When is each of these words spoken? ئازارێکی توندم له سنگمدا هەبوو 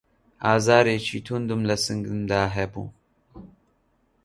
ئازارێکی 0.45 1.19
توندم 1.27 1.61
له 1.69 1.75
سنگمدا 1.85 2.43
هەبوو 2.55 2.87